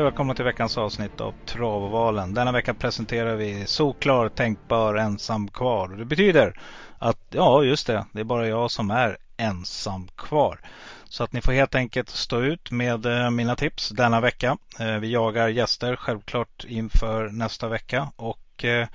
[0.00, 2.34] Hej och välkomna till veckans avsnitt av Travovalen.
[2.34, 5.88] Denna vecka presenterar vi Solklar tänkbar ensam kvar.
[5.88, 6.60] Det betyder
[6.98, 10.60] att, ja just det, det är bara jag som är ensam kvar.
[11.04, 14.56] Så att ni får helt enkelt stå ut med eh, mina tips denna vecka.
[14.78, 18.88] Eh, vi jagar gäster självklart inför nästa vecka och eh,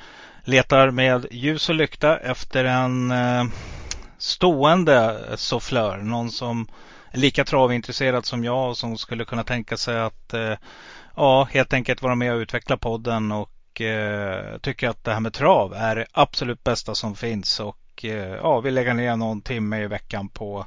[0.44, 3.14] letar med ljus och lykta efter en
[4.18, 5.98] stående soufflör.
[5.98, 6.68] Någon som
[7.16, 10.54] lika travintresserad som jag som skulle kunna tänka sig att eh,
[11.16, 15.34] ja, helt enkelt vara med och utveckla podden och eh, tycker att det här med
[15.34, 19.82] trav är det absolut bästa som finns och eh, ja, vill lägga ner någon timme
[19.82, 20.66] i veckan på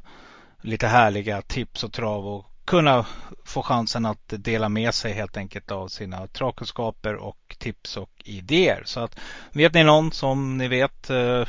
[0.63, 3.07] lite härliga tips och trav och kunna
[3.45, 8.83] få chansen att dela med sig helt enkelt av sina travkunskaper och tips och idéer.
[8.85, 9.19] Så att
[9.53, 11.45] vet ni någon som ni vet eh,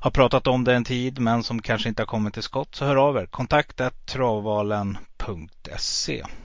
[0.00, 2.84] har pratat om det en tid men som kanske inte har kommit till skott så
[2.84, 3.26] hör av er.
[3.26, 5.04] Kontakta travalen.se.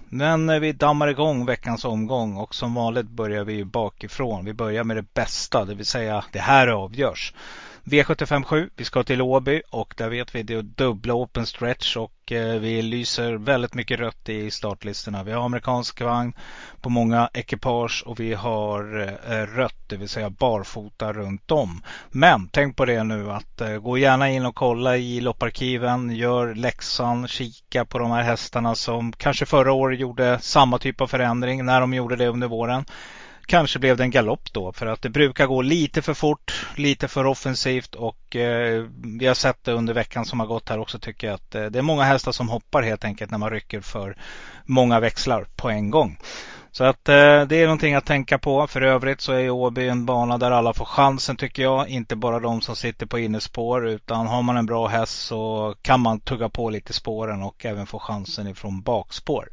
[0.10, 4.46] Men eh, vi dammar igång veckans omgång och som vanligt börjar vi bakifrån.
[4.46, 7.34] Vi börjar med det bästa, det vill säga det här avgörs.
[7.86, 12.32] V757, vi ska till Åby och där vet vi det är dubbla open stretch och
[12.32, 15.24] eh, vi lyser väldigt mycket rött i startlistorna.
[15.24, 16.34] Vi har amerikansk vagn
[16.82, 21.82] på många ekipage och vi har eh, rött, det vill säga barfota runt om.
[22.10, 26.56] Men tänk på det nu att eh, gå gärna in och kolla i lopparkiven, gör
[26.56, 31.66] läxan, kika på de här hästarna som kanske förra året gjorde samma typ av förändring
[31.66, 32.86] när de gjorde det under våren.
[33.46, 37.08] Kanske blev det en galopp då för att det brukar gå lite för fort, lite
[37.08, 38.86] för offensivt och eh,
[39.20, 41.66] vi har sett det under veckan som har gått här också tycker jag att eh,
[41.66, 44.18] det är många hästar som hoppar helt enkelt när man rycker för
[44.66, 46.18] många växlar på en gång.
[46.76, 48.68] Så att eh, det är någonting att tänka på.
[48.68, 51.90] För övrigt så är Åby en bana där alla får chansen tycker jag.
[51.90, 56.00] Inte bara de som sitter på innespår utan har man en bra häst så kan
[56.00, 59.50] man tugga på lite spåren och även få chansen ifrån bakspår.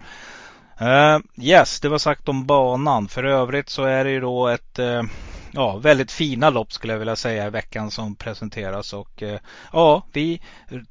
[0.82, 3.08] Uh, yes, det var sagt om banan.
[3.08, 5.02] För övrigt så är det ju då ett uh,
[5.52, 8.92] ja, väldigt fina lopp skulle jag vilja säga i veckan som presenteras.
[8.92, 9.36] Och uh,
[9.72, 10.40] ja, vi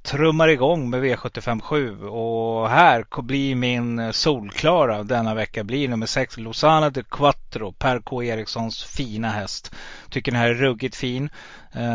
[0.03, 6.89] trummar igång med V757 och här blir min solklara denna vecka blir nummer 6 Lozana
[6.89, 9.75] de Quattro, Per K Erikssons fina häst.
[10.09, 11.29] Tycker den här är ruggigt fin.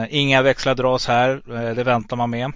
[0.08, 1.42] Inga växlar dras här,
[1.74, 2.52] det väntar man med.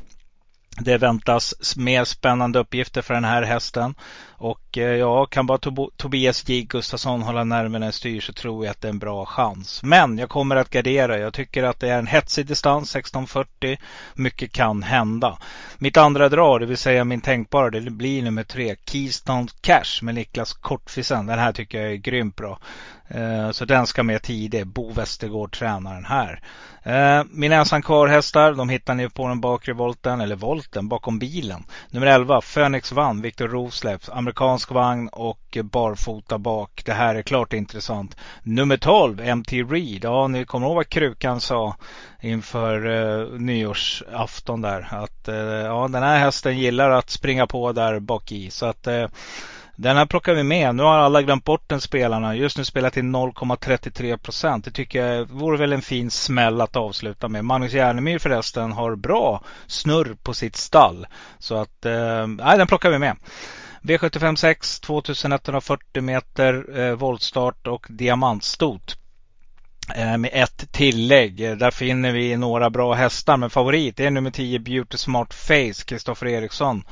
[0.81, 3.95] Det väntas mer spännande uppgifter för den här hästen.
[4.41, 5.59] Och eh, ja, kan bara
[5.97, 9.27] Tobias J Gustafsson hålla nerverna i styr så tror jag att det är en bra
[9.27, 9.83] chans.
[9.83, 11.19] Men jag kommer att gardera.
[11.19, 13.79] Jag tycker att det är en hetsig distans, 1640.
[14.15, 15.39] Mycket kan hända.
[15.79, 18.77] Mitt andra drag, det vill säga min tänkbara, det blir nummer tre.
[18.87, 21.27] Keystone Cash med Niklas Kortfisen.
[21.27, 22.59] Den här tycker jag är grymt bra.
[23.09, 24.67] Eh, så den ska med tidigt.
[24.67, 26.41] Bo Westergård tränar den här.
[26.83, 31.65] Eh, min ensam kvar-hästar, de hittar ni på den bakre volten, eller volten, bakom bilen.
[31.91, 36.83] Nummer 11, Phoenix vann, Victor Roslev, amerikansk vagn och barfota bak.
[36.85, 38.17] Det här är klart intressant.
[38.43, 40.05] Nummer 12, MT Reed.
[40.05, 41.77] Ja, ni kommer ihåg vad Krukan sa
[42.23, 44.89] inför eh, nyårsafton där.
[44.91, 48.51] Att eh, ja, den här hästen gillar att springa på där bak i.
[48.51, 49.07] Så att eh,
[49.77, 50.75] den här plockar vi med.
[50.75, 52.37] Nu har alla glömt bort den spelarna.
[52.37, 54.65] Just nu spelar till 0,33 procent.
[54.65, 57.45] Det tycker jag vore väl en fin smäll att avsluta med.
[57.45, 61.07] Magnus Järnemyr förresten har bra snurr på sitt stall.
[61.39, 63.17] Så att, eh, nej den plockar vi med.
[63.83, 68.97] V75 6, 2140 meter eh, voltstart och diamantstot.
[69.95, 71.41] Eh, med ett tillägg.
[71.41, 73.37] Eh, där finner vi några bra hästar.
[73.37, 76.85] Men favorit är nummer 10 Beauty Smart Face, Kristoffer Eriksson.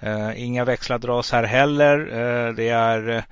[0.00, 1.98] Eh, inga växlar dras här heller.
[1.98, 3.22] Eh, det är eh,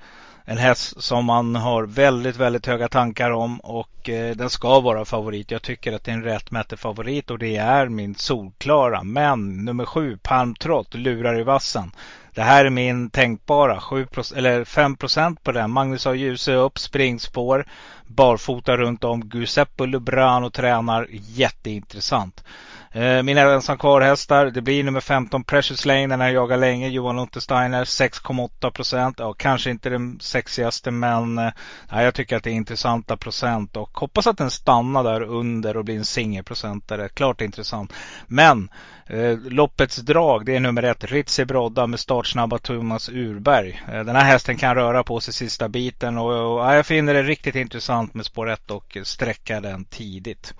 [0.45, 5.05] en häst som man har väldigt, väldigt höga tankar om och eh, den ska vara
[5.05, 5.51] favorit.
[5.51, 9.03] Jag tycker att det är en rättmätig favorit och det är min solklara.
[9.03, 11.91] Men nummer sju, Palmtrott, lurar i vassen.
[12.35, 15.71] Det här är min tänkbara 7 eller 5% på den.
[15.71, 17.65] Magnus har Djuse upp, springspår,
[18.07, 19.29] barfota runt om.
[19.33, 21.07] Giuseppe Lubrano tränar.
[21.11, 22.43] Jätteintressant.
[22.95, 27.19] Eh, mina ensam kvar-hästar, det blir nummer 15 Precious Lane, den här jagar länge, Johan
[27.19, 29.19] Untersteiner 6,8 procent.
[29.19, 31.51] Ja, kanske inte den sexigaste men eh,
[31.89, 35.85] jag tycker att det är intressanta procent och hoppas att den stannar där under och
[35.85, 37.09] blir en singelprocentare.
[37.09, 37.93] Klart intressant.
[38.27, 38.69] Men
[39.07, 43.81] eh, loppets drag, det är nummer ett Ritzi Brodda med startsnabba Thomas Urberg.
[43.87, 47.13] Eh, den här hästen kan röra på sig sista biten och, och ja, jag finner
[47.13, 50.53] det riktigt intressant med spår 1 och sträcka den tidigt.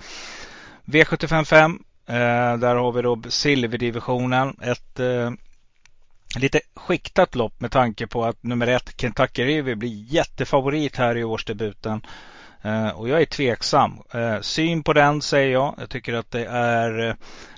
[0.86, 4.58] V755 Eh, där har vi då silverdivisionen.
[4.62, 5.32] Ett eh,
[6.40, 11.24] lite skiktat lopp med tanke på att nummer ett Kentucky River blir jättefavorit här i
[11.24, 12.02] årsdebuten.
[12.62, 14.00] Eh, och jag är tveksam.
[14.14, 15.76] Eh, syn på den säger jag.
[15.78, 17.16] Jag tycker att det är eh,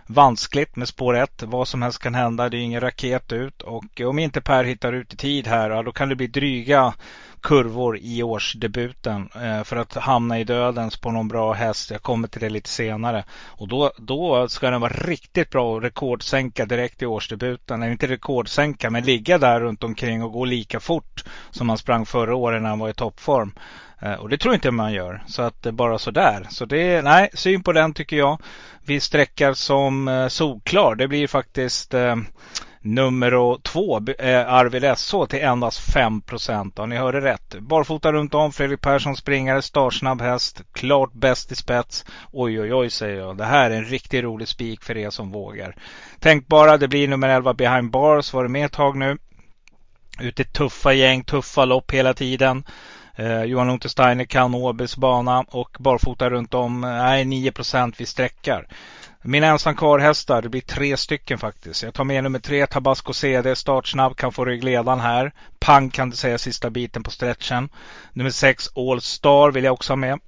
[0.08, 1.44] vanskligt med spår 1.
[1.44, 2.50] Vad som helst kan hända.
[2.50, 3.62] Det är ingen raket ut.
[3.62, 6.94] Och om inte Per hittar ut i tid här, då kan det bli dryga
[7.42, 11.92] kurvor i årsdebuten eh, för att hamna i dödens på någon bra häst.
[11.92, 13.24] Jag kommer till det lite senare.
[13.46, 17.82] Och då, då ska den vara riktigt bra och rekordsänka direkt i årsdebuten.
[17.82, 22.06] Eller inte rekordsänka men ligga där runt omkring och gå lika fort som han sprang
[22.06, 23.54] förra året när han var i toppform.
[24.02, 25.24] Eh, och det tror inte man gör.
[25.28, 26.48] Så att det är bara sådär.
[26.50, 28.42] Så det, nej, syn på den tycker jag.
[28.88, 30.96] Vi sträckar som eh, solklar.
[30.96, 32.16] Det blir faktiskt eh,
[32.82, 36.80] nummer två, eh, Arvid SH till endast 5 procent.
[36.88, 37.56] ni hörde rätt.
[37.60, 42.06] Barfota runt om, Fredrik Persson springare, startsnabb häst, klart bäst i spets.
[42.32, 43.38] Oj, oj, oj säger jag.
[43.38, 45.76] Det här är en riktigt rolig spik för er som vågar.
[46.20, 48.34] Tänk bara, det blir nummer 11 behind bars.
[48.34, 49.18] Var det med ett tag nu?
[50.20, 52.64] Ute i tuffa gäng, tuffa lopp hela tiden.
[53.20, 56.82] Eh, Johan Untersteiner kan Åbys bana och barfota runt om.
[56.82, 58.68] Nej, 9 procent vid sträckar.
[59.22, 61.84] Mina ensam kvar-hästar, det blir tre stycken faktiskt.
[61.84, 65.32] Jag tar med nummer tre, Tabasco CD, startsnabb, kan få ryggledan här.
[65.60, 67.70] Pang kan du säga sista biten på stretchen.
[68.14, 70.20] Nummer sex, All Star vill jag också ha med.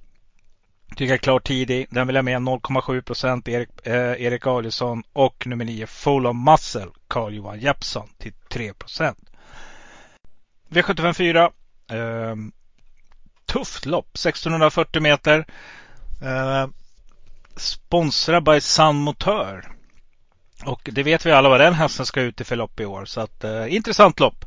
[0.90, 1.86] Tycker jag är klart tidig.
[1.90, 6.36] Den vill jag med 0,7 procent Erik, eh, Erik Adielsson och nummer 9 Full of
[6.36, 9.30] Muscle Carl-Johan Jeppsson till 3 procent.
[10.68, 11.50] V754.
[11.90, 12.36] Eh,
[13.52, 14.08] tufft lopp.
[14.14, 15.46] 1640 meter.
[16.22, 16.66] Eh,
[17.56, 19.64] sponsrad by Sun Motör.
[20.64, 23.04] Och det vet vi alla vad den hästen ska ut i för lopp i år.
[23.04, 24.44] Så att, eh, intressant lopp.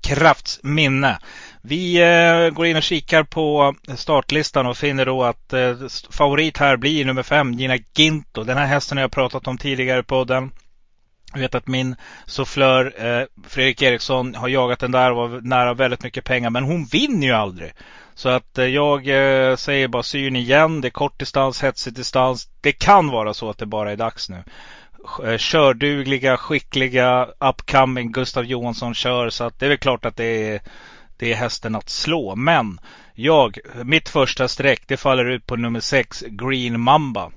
[0.00, 1.18] Kraftsminne.
[1.62, 5.76] Vi eh, går in och kikar på startlistan och finner då att eh,
[6.10, 8.44] favorit här blir nummer fem, Gina Ginto.
[8.44, 10.50] Den här hästen har jag pratat om tidigare på den.
[11.32, 11.96] Jag vet att min
[12.26, 16.50] soufflör eh, Fredrik Eriksson har jagat den där och var nära väldigt mycket pengar.
[16.50, 17.72] Men hon vinner ju aldrig.
[18.14, 20.80] Så att eh, jag eh, säger bara syn igen.
[20.80, 22.48] Det är kort distans, hetsig distans.
[22.60, 24.44] Det kan vara så att det bara är dags nu.
[25.24, 29.30] Eh, kördugliga, skickliga, upcoming Gustav Johansson kör.
[29.30, 30.60] Så att det är väl klart att det är,
[31.16, 32.36] det är hästen att slå.
[32.36, 32.80] Men
[33.14, 37.30] jag, mitt första streck, det faller ut på nummer 6, Green Mamba.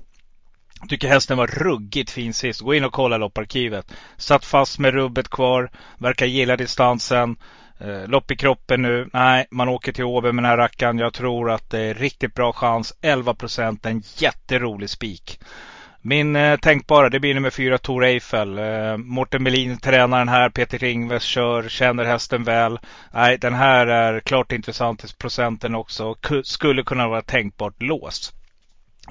[0.88, 2.60] Tycker hästen var ruggigt fin sist.
[2.60, 3.92] Gå in och kolla lopparkivet.
[4.16, 5.70] Satt fast med rubbet kvar.
[5.98, 7.36] Verkar gilla distansen.
[7.80, 9.08] Eh, lopp i kroppen nu.
[9.12, 10.98] Nej, man åker till Åby med den här rackaren.
[10.98, 12.94] Jag tror att det är riktigt bra chans.
[13.00, 13.86] 11 procent.
[13.86, 15.38] En jätterolig spik.
[16.04, 18.58] Min eh, tänkbara, det blir nummer fyra Tor Eiffel.
[18.58, 20.50] Eh, Mårten Melin tränar den här.
[20.50, 22.78] Peter Ringves kör, känner hästen väl.
[23.12, 26.14] Nej, den här är klart intressant i procenten också.
[26.14, 28.34] K skulle kunna vara tänkbart låst.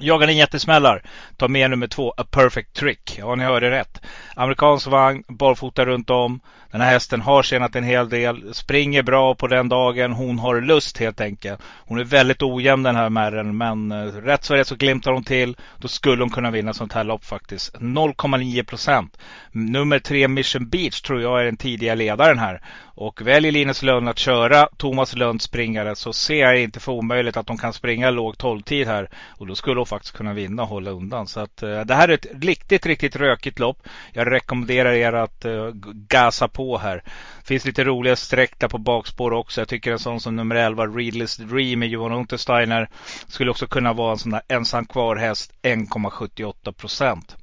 [0.00, 1.02] Jagar ni jättesmällar,
[1.36, 3.18] ta med nummer två, A Perfect Trick.
[3.18, 4.00] Ja, ni hörde rätt.
[4.36, 6.40] Amerikansk vagn, barfota runt om.
[6.72, 10.12] Den här hästen har tjänat en hel del, springer bra på den dagen.
[10.12, 11.60] Hon har lust helt enkelt.
[11.64, 15.24] Hon är väldigt ojämn den här märren, men eh, rätt så rätt så glimtar hon
[15.24, 15.56] till.
[15.78, 17.74] Då skulle hon kunna vinna sånt här lopp faktiskt.
[17.74, 19.18] 0,9 procent.
[19.52, 22.60] Nummer tre Mission Beach tror jag är den tidiga ledaren här.
[22.94, 27.36] Och väljer Linus Lönn att köra Thomas Lönn springare så ser jag inte för omöjligt
[27.36, 29.08] att de kan springa låg 12-tid här.
[29.28, 31.26] Och då skulle då faktiskt kunna vinna och hålla undan.
[31.26, 33.78] Så att eh, det här är ett riktigt, riktigt rökigt lopp.
[34.12, 35.70] Jag rekommenderar er att eh,
[36.08, 37.02] gasa på här.
[37.44, 39.60] Finns lite roliga streck där på bakspår också.
[39.60, 42.88] Jag tycker en sån som nummer 11, Readless Dream med Johan Untersteiner
[43.26, 47.36] skulle också kunna vara en sån där ensam kvar häst 1,78 procent.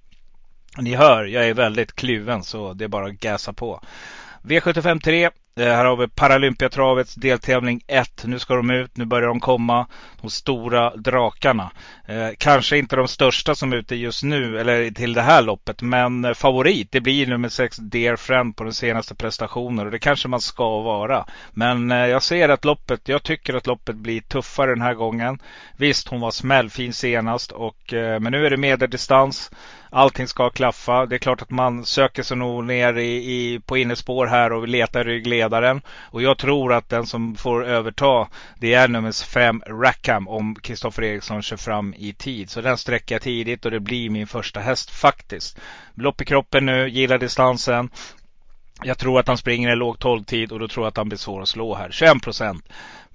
[0.77, 3.81] Ni hör, jag är väldigt kluven så det är bara att gasa på.
[4.43, 8.23] V75 3 eh, här har vi Paralympiatravets deltävling 1.
[8.25, 9.87] Nu ska de ut, nu börjar de komma.
[10.21, 11.71] De stora drakarna.
[12.07, 15.81] Eh, kanske inte de största som är ute just nu, eller till det här loppet.
[15.81, 19.85] Men eh, favorit, det blir nummer 6 Dear Friend på den senaste prestationen.
[19.85, 21.25] Och det kanske man ska vara.
[21.51, 25.39] Men eh, jag ser att loppet, jag tycker att loppet blir tuffare den här gången.
[25.77, 27.51] Visst, hon var smällfin senast.
[27.51, 29.51] Och, eh, men nu är det medeldistans.
[29.91, 31.05] Allting ska klaffa.
[31.05, 34.67] Det är klart att man söker sig nog ner i, i, på innespår här och
[34.67, 35.81] letar ryggledaren.
[36.01, 38.27] Och jag tror att den som får överta
[38.59, 42.49] det är nummer fem Rackham om Kristoffer Eriksson kör fram i tid.
[42.49, 45.59] Så den sträcker jag tidigt och det blir min första häst faktiskt.
[45.95, 47.89] Lopp i kroppen nu, gillar distansen.
[48.83, 51.17] Jag tror att han springer i låg 12-tid och då tror jag att han blir
[51.17, 51.91] svår att slå här.
[51.91, 52.63] 21 procent.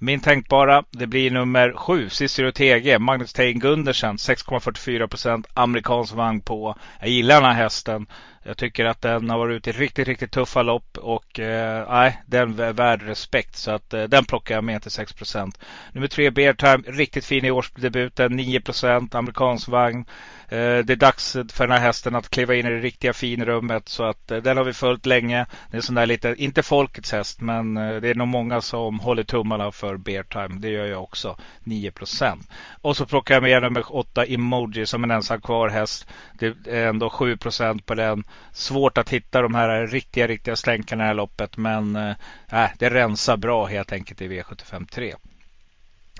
[0.05, 6.41] Min tänkbara, det blir nummer 7, Cicero TG, Magnus Tein Gundersen, 6,44 procent, amerikansk vagn
[6.41, 6.75] på.
[6.99, 8.07] Jag gillar den här hästen.
[8.43, 12.21] Jag tycker att den har varit ute i riktigt, riktigt tuffa lopp och eh, nej,
[12.25, 13.55] den är värd respekt.
[13.55, 15.59] Så att eh, den plockar jag med till 6 procent.
[15.91, 20.05] Nummer 3, Beartime riktigt fin i årsdebuten, 9 procent, amerikansk vagn.
[20.49, 23.89] Eh, det är dags för den här hästen att kliva in i det riktiga finrummet.
[23.89, 25.45] Så att eh, den har vi följt länge.
[25.71, 28.61] Det är en sån där lite, inte folkets häst, men eh, det är nog många
[28.61, 30.59] som håller tummarna för Bear Time.
[30.59, 31.37] Det gör jag också.
[31.63, 32.39] 9%
[32.81, 36.07] Och så plockar jag med nummer 8 Emoji som en ensam kvar häst.
[36.33, 38.23] Det är ändå 7% på den.
[38.51, 41.57] Svårt att hitta de här riktiga, riktiga slänkarna i det här loppet.
[41.57, 42.15] Men eh,
[42.51, 45.15] äh, det rensar bra helt enkelt i V75 3.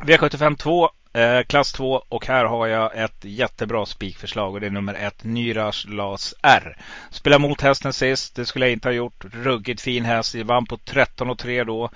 [0.01, 4.71] V75 2 Eh, klass 2 och här har jag ett jättebra spikförslag och det är
[4.71, 6.77] nummer 1 Nyras Las R.
[7.11, 9.25] Spelade mot hästen sist, det skulle jag inte ha gjort.
[9.31, 11.89] Ruggigt fin häst, Jag vann på 13 och 3 då.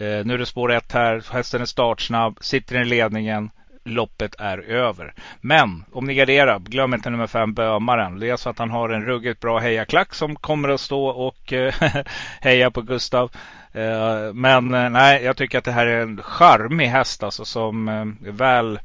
[0.00, 3.50] Eh, nu är det spår 1 här, hästen är startsnabb, sitter i ledningen
[3.84, 5.14] loppet är över.
[5.40, 8.18] Men om ni garderar, glöm inte nummer 5 Bömaren.
[8.18, 11.52] Det är så att han har en ruggigt bra hejaklack som kommer att stå och
[11.52, 11.74] eh,
[12.40, 13.30] heja på Gustav.
[13.72, 17.88] Eh, men eh, nej, jag tycker att det här är en charmig häst alltså som
[17.88, 18.78] är väl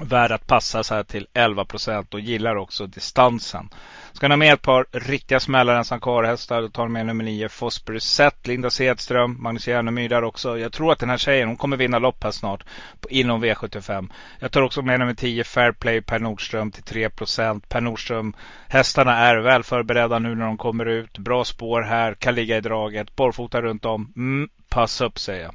[0.00, 3.68] värd att passa så här till 11 procent och gillar också distansen.
[4.12, 7.24] Ska ni ha med ett par riktiga smällare, ensam karlhästar, då tar ni med nummer
[7.24, 10.58] 9 Fosbury Set, Linda Sedström, Magnus Järnemyr där också.
[10.58, 12.64] Jag tror att den här tjejen, hon kommer vinna lopp här snart
[13.10, 14.10] inom V75.
[14.38, 17.68] Jag tar också med nummer 10 Fairplay Per Nordström till 3 procent.
[17.68, 18.34] Per Nordström,
[18.68, 21.18] hästarna är väl förberedda nu när de kommer ut.
[21.18, 24.12] Bra spår här, kan ligga i draget, barfota runt om.
[24.16, 25.54] Mm, pass upp säger jag.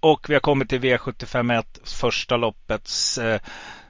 [0.00, 3.40] Och vi har kommit till V751, första loppets eh,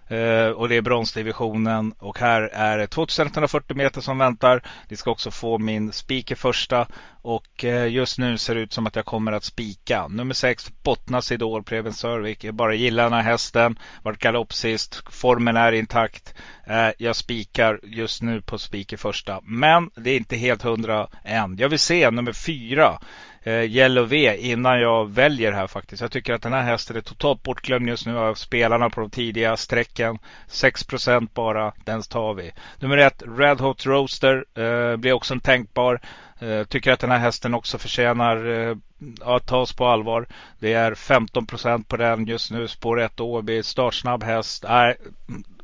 [0.09, 1.95] eh, och det är bronsdivisionen.
[1.99, 4.63] Och här är det 2140 meter som väntar.
[4.89, 6.87] Ni ska också få min speaker första.
[7.23, 10.09] Och eh, just nu ser det ut som att jag kommer att spika.
[10.09, 12.45] Nummer 6, Bottnas Idol, Preben Sörvik.
[12.45, 13.79] Jag bara gillar den här hästen.
[14.03, 15.03] Vart galopp sist.
[15.11, 16.35] Formen är intakt.
[16.67, 19.41] Eh, jag spikar just nu på spik i första.
[19.43, 21.57] Men det är inte helt hundra än.
[21.59, 22.99] Jag vill se nummer 4
[23.43, 26.03] eh, Yellow V innan jag väljer här faktiskt.
[26.03, 29.11] Jag tycker att den här hästen är totalt bortglömd just nu av spelarna på de
[29.11, 30.19] tidiga strecken.
[30.49, 32.53] 6% bara, den tar vi.
[32.79, 36.01] Nummer ett, Red Hot Roaster, eh, blir också en tänkbar.
[36.43, 38.77] Eh, tycker att den här hästen också förtjänar eh,
[39.21, 40.27] att tas på allvar.
[40.59, 42.69] Det är 15 procent på den just nu.
[42.69, 44.65] Spår 1 Åby, startsnabb häst.
[44.69, 44.97] Nej,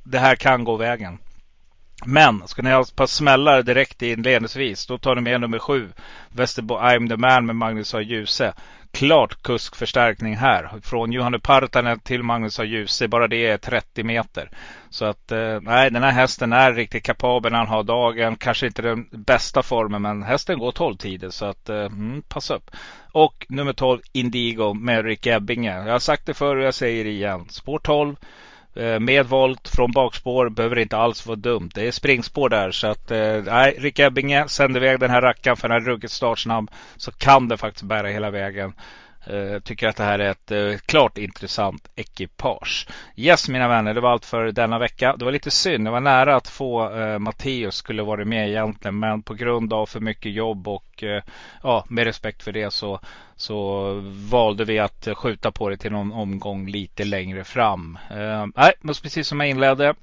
[0.05, 1.19] det här kan gå vägen.
[2.07, 5.89] Men ska ni ha ett par smällar direkt inledningsvis då tar ni med nummer 7.
[6.29, 8.01] Västerbo I'm the man med Magnus A.
[8.01, 8.53] Djuse.
[8.91, 10.71] Klart kuskförstärkning här.
[10.83, 13.09] Från Johanne Partanen till Magnus Ajuse, Djuse.
[13.09, 14.51] Bara det är 30 meter.
[14.91, 18.37] Så att eh, nej, den här hästen är riktigt kapabel när han har dagen.
[18.37, 22.55] Kanske inte den bästa formen men hästen går 12 tider så att eh, mm, passa
[22.55, 22.71] upp.
[23.13, 25.85] Och nummer 12 Indigo med Rick Ebbinge.
[25.85, 27.47] Jag har sagt det förr och jag säger det igen.
[27.49, 28.17] Spår 12.
[28.75, 31.71] Eh, med volt från bakspår behöver inte alls vara dumt.
[31.75, 35.57] Det är springspår där så att eh, nej, Rick Ebbinge sänder iväg den här rackaren
[35.57, 38.73] för den här ruggigt startsnabb så kan det faktiskt bära hela vägen.
[39.31, 42.89] Uh, tycker att det här är ett uh, klart intressant ekipage.
[43.17, 45.17] Yes mina vänner, det var allt för denna vecka.
[45.17, 48.99] Det var lite synd, det var nära att få uh, Matteus skulle varit med egentligen.
[48.99, 51.05] Men på grund av för mycket jobb och
[51.63, 53.01] ja, med respekt för det så,
[53.37, 53.93] så
[54.31, 57.99] valde vi att skjuta på det till någon omgång lite längre fram.
[58.57, 59.95] Nej, men precis som jag inledde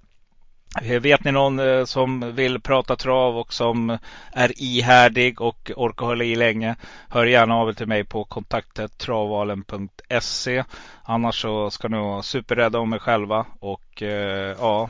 [0.81, 3.97] Eh, vet ni någon eh, som vill prata trav och som
[4.33, 6.75] är ihärdig och orkar hålla i länge?
[7.09, 10.63] Hör gärna av er till mig på kontaktet travalen.se.
[11.03, 14.89] Annars så ska ni vara superrädda om er själva och eh, ja,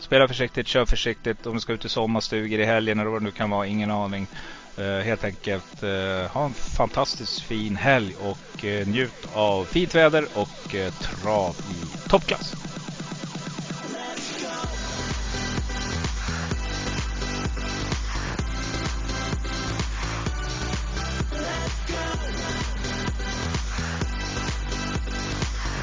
[0.00, 1.46] spela försiktigt, kör försiktigt.
[1.46, 3.90] Om ni ska ut i sommarstugor i helgen eller vad det nu kan vara, ingen
[3.90, 4.26] aning.
[4.78, 5.80] Eh, helt enkelt
[6.32, 12.73] ha en fantastiskt fin helg och njut av fint väder och trav i toppklass.